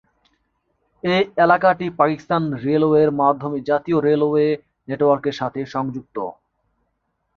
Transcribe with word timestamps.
এই 1.03 1.23
এলাকাটি 1.37 1.85
পাকিস্তান 1.99 2.43
রেলওয়ের 2.65 3.09
মাধ্যমে 3.21 3.57
জাতীয় 3.69 3.97
রেলওয়ে 4.01 4.45
নেটওয়ার্কের 4.87 5.35
সাথে 5.39 5.59
সংযুক্ত। 5.65 6.17